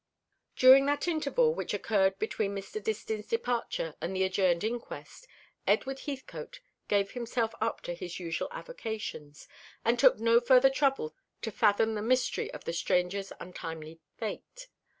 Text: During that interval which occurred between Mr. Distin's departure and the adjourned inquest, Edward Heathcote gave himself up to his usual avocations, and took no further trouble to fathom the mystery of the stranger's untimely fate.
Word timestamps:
During 0.55 0.87
that 0.87 1.07
interval 1.07 1.53
which 1.53 1.75
occurred 1.75 2.17
between 2.17 2.55
Mr. 2.55 2.81
Distin's 2.83 3.27
departure 3.27 3.93
and 4.01 4.15
the 4.15 4.23
adjourned 4.23 4.63
inquest, 4.63 5.27
Edward 5.67 5.99
Heathcote 5.99 6.59
gave 6.87 7.11
himself 7.11 7.53
up 7.61 7.81
to 7.81 7.93
his 7.93 8.19
usual 8.19 8.47
avocations, 8.49 9.47
and 9.85 9.99
took 9.99 10.17
no 10.17 10.39
further 10.39 10.71
trouble 10.71 11.13
to 11.43 11.51
fathom 11.51 11.93
the 11.93 12.01
mystery 12.01 12.49
of 12.51 12.63
the 12.63 12.73
stranger's 12.73 13.31
untimely 13.39 13.99
fate. 14.17 14.69